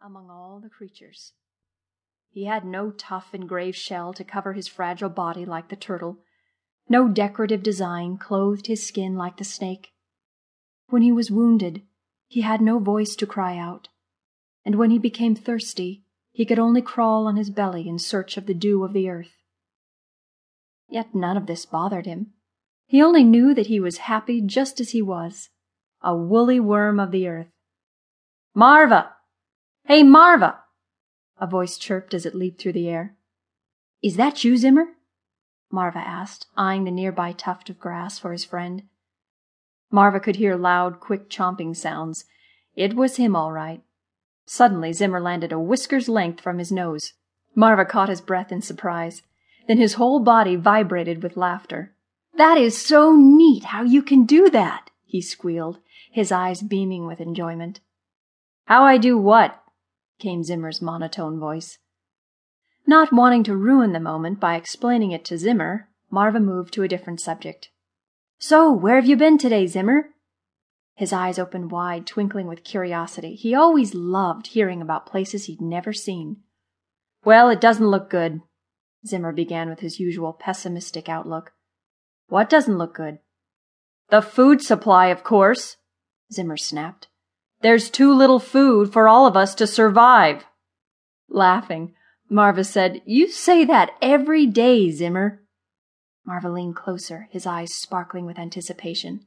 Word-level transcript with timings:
among 0.00 0.30
all 0.30 0.60
the 0.60 0.68
creatures. 0.68 1.32
He 2.30 2.44
had 2.44 2.64
no 2.64 2.90
tough 2.90 3.34
engraved 3.34 3.76
shell 3.76 4.12
to 4.12 4.24
cover 4.24 4.52
his 4.52 4.68
fragile 4.68 5.08
body 5.08 5.44
like 5.44 5.68
the 5.68 5.76
turtle. 5.76 6.18
No 6.88 7.08
decorative 7.08 7.62
design 7.62 8.18
clothed 8.18 8.66
his 8.66 8.86
skin 8.86 9.16
like 9.16 9.38
the 9.38 9.44
snake. 9.44 9.92
When 10.88 11.02
he 11.02 11.10
was 11.10 11.30
wounded, 11.30 11.82
he 12.28 12.42
had 12.42 12.60
no 12.60 12.78
voice 12.78 13.16
to 13.16 13.26
cry 13.26 13.56
out, 13.56 13.88
and 14.64 14.76
when 14.76 14.90
he 14.90 14.98
became 14.98 15.34
thirsty, 15.34 16.04
he 16.32 16.44
could 16.44 16.58
only 16.58 16.82
crawl 16.82 17.26
on 17.26 17.36
his 17.36 17.50
belly 17.50 17.88
in 17.88 17.98
search 17.98 18.36
of 18.36 18.46
the 18.46 18.54
dew 18.54 18.84
of 18.84 18.92
the 18.92 19.08
earth. 19.08 19.36
Yet 20.88 21.14
none 21.14 21.36
of 21.36 21.46
this 21.46 21.66
bothered 21.66 22.06
him. 22.06 22.34
He 22.86 23.02
only 23.02 23.24
knew 23.24 23.54
that 23.54 23.66
he 23.66 23.80
was 23.80 23.98
happy 23.98 24.40
just 24.40 24.78
as 24.78 24.90
he 24.90 25.02
was, 25.02 25.48
a 26.02 26.14
woolly 26.14 26.60
worm 26.60 27.00
of 27.00 27.10
the 27.10 27.26
earth. 27.26 27.48
Marva! 28.54 29.15
Hey, 29.88 30.02
Marva! 30.02 30.62
A 31.38 31.46
voice 31.46 31.78
chirped 31.78 32.12
as 32.12 32.26
it 32.26 32.34
leaped 32.34 32.60
through 32.60 32.72
the 32.72 32.88
air. 32.88 33.14
Is 34.02 34.16
that 34.16 34.42
you, 34.42 34.56
Zimmer? 34.56 34.86
Marva 35.70 36.00
asked, 36.00 36.46
eyeing 36.56 36.82
the 36.82 36.90
nearby 36.90 37.30
tuft 37.30 37.70
of 37.70 37.78
grass 37.78 38.18
for 38.18 38.32
his 38.32 38.44
friend. 38.44 38.82
Marva 39.88 40.18
could 40.18 40.36
hear 40.36 40.56
loud, 40.56 40.98
quick 40.98 41.30
chomping 41.30 41.76
sounds. 41.76 42.24
It 42.74 42.96
was 42.96 43.14
him, 43.14 43.36
all 43.36 43.52
right. 43.52 43.80
Suddenly, 44.44 44.92
Zimmer 44.92 45.20
landed 45.20 45.52
a 45.52 45.60
whisker's 45.60 46.08
length 46.08 46.40
from 46.40 46.58
his 46.58 46.72
nose. 46.72 47.12
Marva 47.54 47.84
caught 47.84 48.08
his 48.08 48.20
breath 48.20 48.50
in 48.50 48.62
surprise. 48.62 49.22
Then 49.68 49.78
his 49.78 49.94
whole 49.94 50.18
body 50.18 50.56
vibrated 50.56 51.22
with 51.22 51.36
laughter. 51.36 51.94
That 52.36 52.58
is 52.58 52.76
so 52.76 53.14
neat 53.14 53.66
how 53.66 53.84
you 53.84 54.02
can 54.02 54.26
do 54.26 54.50
that, 54.50 54.90
he 55.04 55.22
squealed, 55.22 55.78
his 56.10 56.32
eyes 56.32 56.60
beaming 56.60 57.06
with 57.06 57.20
enjoyment. 57.20 57.78
How 58.64 58.82
I 58.82 58.98
do 58.98 59.16
what? 59.16 59.62
Came 60.18 60.42
Zimmer's 60.42 60.82
monotone 60.82 61.38
voice. 61.38 61.78
Not 62.86 63.12
wanting 63.12 63.42
to 63.44 63.56
ruin 63.56 63.92
the 63.92 64.00
moment 64.00 64.38
by 64.38 64.56
explaining 64.56 65.10
it 65.10 65.24
to 65.26 65.38
Zimmer, 65.38 65.88
Marva 66.10 66.40
moved 66.40 66.72
to 66.74 66.82
a 66.82 66.88
different 66.88 67.20
subject. 67.20 67.70
So, 68.38 68.70
where 68.70 68.96
have 68.96 69.06
you 69.06 69.16
been 69.16 69.38
today, 69.38 69.66
Zimmer? 69.66 70.10
His 70.94 71.12
eyes 71.12 71.38
opened 71.38 71.70
wide, 71.70 72.06
twinkling 72.06 72.46
with 72.46 72.64
curiosity. 72.64 73.34
He 73.34 73.54
always 73.54 73.94
loved 73.94 74.48
hearing 74.48 74.80
about 74.80 75.06
places 75.06 75.44
he'd 75.44 75.60
never 75.60 75.92
seen. 75.92 76.38
Well, 77.24 77.50
it 77.50 77.60
doesn't 77.60 77.88
look 77.88 78.08
good. 78.08 78.40
Zimmer 79.06 79.32
began 79.32 79.68
with 79.68 79.80
his 79.80 80.00
usual 80.00 80.32
pessimistic 80.32 81.08
outlook. 81.08 81.52
What 82.28 82.48
doesn't 82.48 82.78
look 82.78 82.94
good? 82.94 83.18
The 84.10 84.22
food 84.22 84.62
supply, 84.62 85.08
of 85.08 85.24
course, 85.24 85.76
Zimmer 86.32 86.56
snapped. 86.56 87.08
There's 87.66 87.90
too 87.90 88.14
little 88.14 88.38
food 88.38 88.92
for 88.92 89.08
all 89.08 89.26
of 89.26 89.36
us 89.36 89.52
to 89.56 89.66
survive. 89.66 90.44
Laughing, 91.28 91.94
Marva 92.30 92.62
said, 92.62 93.02
You 93.04 93.28
say 93.28 93.64
that 93.64 93.90
every 94.00 94.46
day, 94.46 94.88
Zimmer. 94.92 95.42
Marva 96.24 96.48
leaned 96.48 96.76
closer, 96.76 97.26
his 97.32 97.44
eyes 97.44 97.74
sparkling 97.74 98.24
with 98.24 98.38
anticipation. 98.38 99.26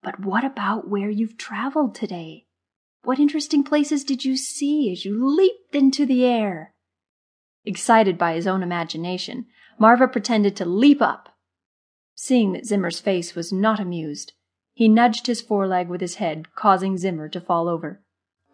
But 0.00 0.20
what 0.20 0.44
about 0.44 0.88
where 0.88 1.10
you've 1.10 1.36
traveled 1.36 1.96
today? 1.96 2.46
What 3.02 3.18
interesting 3.18 3.64
places 3.64 4.04
did 4.04 4.24
you 4.24 4.36
see 4.36 4.92
as 4.92 5.04
you 5.04 5.26
leaped 5.26 5.74
into 5.74 6.06
the 6.06 6.24
air? 6.24 6.72
Excited 7.64 8.16
by 8.16 8.34
his 8.34 8.46
own 8.46 8.62
imagination, 8.62 9.46
Marva 9.76 10.06
pretended 10.06 10.54
to 10.54 10.64
leap 10.64 11.02
up. 11.02 11.30
Seeing 12.14 12.52
that 12.52 12.64
Zimmer's 12.64 13.00
face 13.00 13.34
was 13.34 13.52
not 13.52 13.80
amused, 13.80 14.34
he 14.76 14.88
nudged 14.88 15.26
his 15.26 15.40
foreleg 15.40 15.88
with 15.88 16.02
his 16.02 16.16
head, 16.16 16.54
causing 16.54 16.98
Zimmer 16.98 17.30
to 17.30 17.40
fall 17.40 17.66
over. 17.66 18.02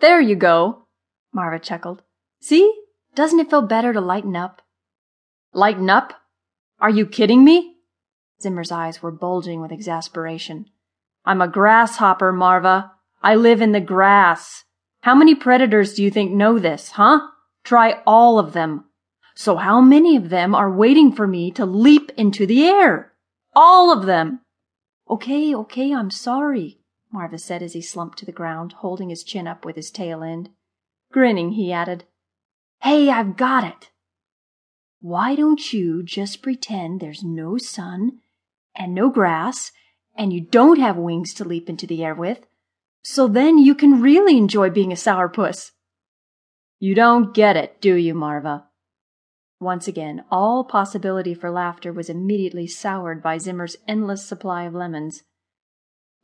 There 0.00 0.20
you 0.20 0.36
go, 0.36 0.84
Marva 1.32 1.58
chuckled. 1.58 2.02
See? 2.42 2.74
Doesn't 3.14 3.40
it 3.40 3.48
feel 3.48 3.62
better 3.62 3.94
to 3.94 4.02
lighten 4.02 4.36
up? 4.36 4.60
Lighten 5.54 5.88
up? 5.88 6.12
Are 6.78 6.90
you 6.90 7.06
kidding 7.06 7.42
me? 7.42 7.76
Zimmer's 8.42 8.70
eyes 8.70 9.02
were 9.02 9.10
bulging 9.10 9.62
with 9.62 9.72
exasperation. 9.72 10.66
I'm 11.24 11.40
a 11.40 11.48
grasshopper, 11.48 12.32
Marva. 12.34 12.92
I 13.22 13.34
live 13.34 13.62
in 13.62 13.72
the 13.72 13.80
grass. 13.80 14.64
How 15.00 15.14
many 15.14 15.34
predators 15.34 15.94
do 15.94 16.02
you 16.02 16.10
think 16.10 16.32
know 16.32 16.58
this, 16.58 16.90
huh? 16.90 17.20
Try 17.64 18.02
all 18.06 18.38
of 18.38 18.52
them. 18.52 18.84
So 19.34 19.56
how 19.56 19.80
many 19.80 20.16
of 20.16 20.28
them 20.28 20.54
are 20.54 20.70
waiting 20.70 21.12
for 21.12 21.26
me 21.26 21.50
to 21.52 21.64
leap 21.64 22.12
into 22.18 22.44
the 22.44 22.66
air? 22.66 23.14
All 23.56 23.90
of 23.90 24.04
them. 24.04 24.40
Okay, 25.10 25.52
okay, 25.52 25.92
I'm 25.92 26.12
sorry, 26.12 26.78
Marva 27.12 27.36
said 27.36 27.64
as 27.64 27.72
he 27.72 27.82
slumped 27.82 28.18
to 28.18 28.26
the 28.26 28.30
ground, 28.30 28.74
holding 28.74 29.10
his 29.10 29.24
chin 29.24 29.48
up 29.48 29.64
with 29.64 29.74
his 29.74 29.90
tail 29.90 30.22
end. 30.22 30.50
Grinning, 31.10 31.52
he 31.52 31.72
added, 31.72 32.04
Hey, 32.82 33.10
I've 33.10 33.36
got 33.36 33.64
it. 33.64 33.90
Why 35.00 35.34
don't 35.34 35.72
you 35.72 36.04
just 36.04 36.42
pretend 36.42 37.00
there's 37.00 37.24
no 37.24 37.58
sun 37.58 38.20
and 38.76 38.94
no 38.94 39.10
grass 39.10 39.72
and 40.14 40.32
you 40.32 40.40
don't 40.40 40.78
have 40.78 40.96
wings 40.96 41.34
to 41.34 41.44
leap 41.44 41.68
into 41.68 41.86
the 41.86 42.04
air 42.04 42.14
with, 42.14 42.46
so 43.02 43.26
then 43.26 43.58
you 43.58 43.74
can 43.74 44.00
really 44.00 44.36
enjoy 44.36 44.70
being 44.70 44.92
a 44.92 44.96
sourpuss. 44.96 45.72
You 46.78 46.94
don't 46.94 47.34
get 47.34 47.56
it, 47.56 47.80
do 47.80 47.94
you, 47.94 48.14
Marva? 48.14 48.69
Once 49.60 49.86
again, 49.86 50.24
all 50.30 50.64
possibility 50.64 51.34
for 51.34 51.50
laughter 51.50 51.92
was 51.92 52.08
immediately 52.08 52.66
soured 52.66 53.22
by 53.22 53.36
Zimmer's 53.36 53.76
endless 53.86 54.24
supply 54.24 54.64
of 54.64 54.74
lemons. 54.74 55.22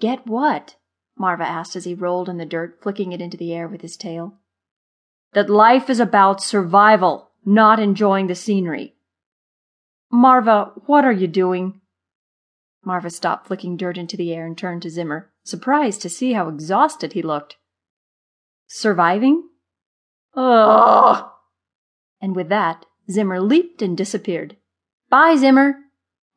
Get 0.01 0.27
what? 0.27 0.77
Marva 1.19 1.47
asked 1.47 1.77
as 1.77 1.85
he 1.85 1.95
rolled 1.95 2.31
in 2.31 2.39
the 2.39 2.47
dirt, 2.47 2.79
flicking 2.83 3.13
it 3.13 3.21
into 3.21 3.37
the 3.37 3.53
air 3.53 3.69
with 3.69 3.83
his 3.83 3.97
tail. 3.97 4.39
That 5.35 5.51
life 5.51 5.91
is 5.91 6.01
about 6.01 6.43
survival, 6.43 7.31
not 7.45 7.79
enjoying 7.79 8.27
the 8.27 8.35
scenery. 8.35 8.95
Marva, 10.11 10.73
what 10.87 11.05
are 11.05 11.13
you 11.13 11.27
doing? 11.27 11.81
Marva 12.85 13.11
stopped 13.11 13.49
flicking 13.49 13.77
dirt 13.77 13.99
into 13.99 14.17
the 14.17 14.33
air 14.33 14.47
and 14.47 14.57
turned 14.57 14.81
to 14.83 14.91
Zimmer, 14.91 15.31
surprised 15.45 16.01
to 16.03 16.09
see 16.09 16.33
how 16.33 16.49
exhausted 16.49 17.13
he 17.13 17.21
looked. 17.21 17.57
Surviving? 18.67 19.49
Ugh! 20.35 21.29
And 22.21 22.35
with 22.35 22.49
that, 22.49 22.87
Zimmer 23.11 23.41
leaped 23.41 23.83
and 23.83 23.97
disappeared. 23.97 24.57
Bye, 25.09 25.37
Zimmer! 25.37 25.77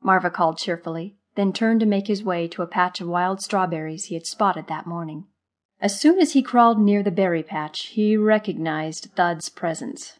Marva 0.02 0.30
called 0.30 0.58
cheerfully, 0.58 1.18
then 1.36 1.52
turned 1.54 1.80
to 1.80 1.86
make 1.86 2.08
his 2.08 2.24
way 2.24 2.48
to 2.50 2.62
a 2.62 2.68
patch 2.68 3.02
of 3.02 3.08
wild 3.08 3.42
strawberries 3.42 4.06
he 4.06 4.16
had 4.16 4.26
spotted 4.26 4.68
that 4.68 4.86
morning. 4.86 5.26
As 5.82 6.00
soon 6.00 6.20
as 6.20 6.34
he 6.34 6.42
crawled 6.42 6.80
near 6.80 7.02
the 7.02 7.12
berry 7.12 7.44
patch, 7.44 7.88
he 7.88 8.18
recognized 8.18 9.12
Thud's 9.16 9.50
presence. 9.50 10.20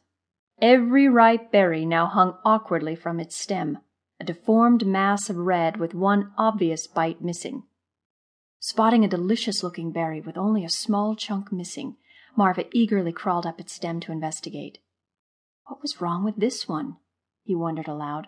Every 0.62 1.08
ripe 1.08 1.52
berry 1.52 1.86
now 1.86 2.08
hung 2.08 2.38
awkwardly 2.44 2.96
from 2.96 3.20
its 3.20 3.36
stem, 3.36 3.80
a 4.20 4.24
deformed 4.24 4.86
mass 4.86 5.30
of 5.30 5.38
red 5.38 5.78
with 5.78 5.94
one 5.94 6.32
obvious 6.38 6.88
bite 6.88 7.22
missing. 7.22 7.64
Spotting 8.60 9.06
a 9.06 9.10
delicious 9.10 9.64
looking 9.64 9.92
berry 9.92 10.20
with 10.20 10.38
only 10.38 10.66
a 10.66 10.70
small 10.70 11.16
chunk 11.16 11.52
missing, 11.52 11.96
Marva 12.36 12.66
eagerly 12.74 13.14
crawled 13.14 13.46
up 13.46 13.60
its 13.60 13.74
stem 13.74 14.00
to 14.02 14.12
investigate. 14.12 14.80
What 15.70 15.84
was 15.84 16.02
wrong 16.02 16.24
with 16.24 16.38
this 16.38 16.68
one? 16.68 16.98
he 17.44 17.54
wondered 17.54 17.88
aloud. 17.88 18.26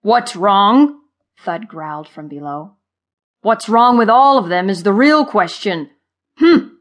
What's 0.00 0.34
wrong? 0.34 1.02
Thud 1.38 1.68
growled 1.68 2.08
from 2.08 2.28
below. 2.28 2.76
What's 3.42 3.68
wrong 3.68 3.98
with 3.98 4.08
all 4.08 4.38
of 4.38 4.48
them 4.48 4.70
is 4.70 4.84
the 4.84 4.92
real 4.94 5.26
question. 5.26 5.90
Hm. 6.38 6.78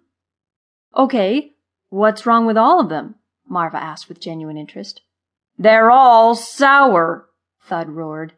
Okay, 0.96 1.56
what's 1.90 2.26
wrong 2.26 2.46
with 2.46 2.56
all 2.56 2.80
of 2.80 2.88
them? 2.88 3.16
Marva 3.46 3.76
asked 3.76 4.08
with 4.08 4.22
genuine 4.22 4.56
interest. 4.58 5.02
They're 5.58 5.92
all 5.92 6.36
sour, 6.36 7.28
Thud 7.66 7.90
roared. 7.90 8.36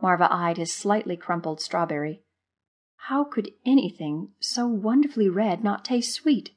Marva 0.00 0.32
eyed 0.32 0.56
his 0.56 0.72
slightly 0.72 1.18
crumpled 1.18 1.60
strawberry. 1.60 2.22
How 2.96 3.24
could 3.24 3.52
anything 3.66 4.30
so 4.40 4.66
wonderfully 4.66 5.28
red 5.28 5.62
not 5.62 5.84
taste 5.84 6.14
sweet? 6.14 6.52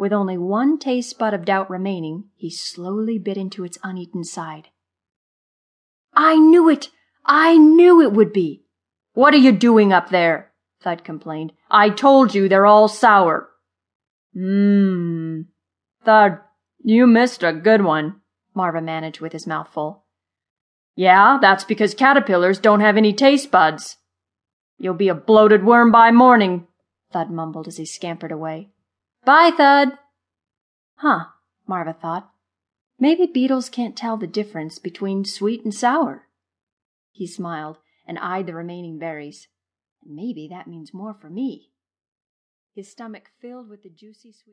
With 0.00 0.14
only 0.14 0.38
one 0.38 0.78
taste 0.78 1.18
bud 1.18 1.34
of 1.34 1.44
doubt 1.44 1.68
remaining, 1.68 2.30
he 2.34 2.48
slowly 2.48 3.18
bit 3.18 3.36
into 3.36 3.64
its 3.64 3.76
uneaten 3.84 4.24
side. 4.24 4.68
I 6.14 6.36
knew 6.36 6.70
it! 6.70 6.88
I 7.26 7.58
knew 7.58 8.00
it 8.00 8.10
would 8.10 8.32
be! 8.32 8.64
What 9.12 9.34
are 9.34 9.44
you 9.44 9.52
doing 9.52 9.92
up 9.92 10.08
there? 10.08 10.52
Thud 10.82 11.04
complained. 11.04 11.52
I 11.70 11.90
told 11.90 12.34
you 12.34 12.48
they're 12.48 12.64
all 12.64 12.88
sour. 12.88 13.50
Mmm. 14.34 15.44
Thud, 16.02 16.38
you 16.82 17.06
missed 17.06 17.42
a 17.42 17.52
good 17.52 17.84
one, 17.84 18.22
Marva 18.54 18.80
managed 18.80 19.20
with 19.20 19.34
his 19.34 19.46
mouth 19.46 19.68
full. 19.68 20.06
Yeah, 20.96 21.36
that's 21.42 21.64
because 21.64 21.92
caterpillars 21.92 22.58
don't 22.58 22.80
have 22.80 22.96
any 22.96 23.12
taste 23.12 23.50
buds. 23.50 23.98
You'll 24.78 24.94
be 24.94 25.08
a 25.08 25.14
bloated 25.14 25.62
worm 25.62 25.92
by 25.92 26.10
morning, 26.10 26.68
Thud 27.12 27.30
mumbled 27.30 27.68
as 27.68 27.76
he 27.76 27.84
scampered 27.84 28.32
away. 28.32 28.70
Bye, 29.24 29.50
Thud. 29.56 29.98
Huh, 30.96 31.26
Marva 31.66 31.92
thought. 31.92 32.30
Maybe 32.98 33.26
beetles 33.26 33.68
can't 33.68 33.96
tell 33.96 34.16
the 34.16 34.26
difference 34.26 34.78
between 34.78 35.24
sweet 35.24 35.64
and 35.64 35.74
sour. 35.74 36.28
He 37.12 37.26
smiled 37.26 37.78
and 38.06 38.18
eyed 38.18 38.46
the 38.46 38.54
remaining 38.54 38.98
berries. 38.98 39.48
Maybe 40.04 40.48
that 40.48 40.66
means 40.66 40.94
more 40.94 41.14
for 41.14 41.30
me. 41.30 41.70
His 42.74 42.90
stomach 42.90 43.30
filled 43.40 43.68
with 43.68 43.82
the 43.82 43.90
juicy 43.90 44.32
sweet. 44.32 44.46